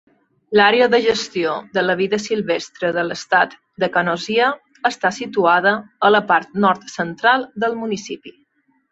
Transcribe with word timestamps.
L'àrea 0.59 0.85
de 0.91 0.99
gestió 1.07 1.49
de 1.77 1.81
la 1.83 1.95
vida 1.99 2.19
silvestre 2.21 2.89
de 2.95 3.03
l'estat 3.09 3.53
de 3.83 3.89
Canosia 3.97 4.47
està 4.91 5.11
situada 5.17 5.73
a 6.09 6.11
la 6.15 6.23
part 6.33 6.57
nord 6.65 6.89
central 6.95 7.45
del 7.65 7.77
municipi. 7.83 8.35